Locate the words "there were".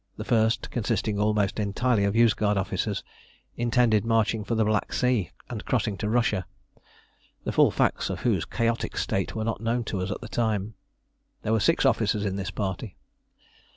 11.43-11.59